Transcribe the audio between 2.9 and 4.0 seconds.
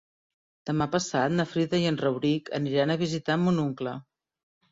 a visitar mon oncle.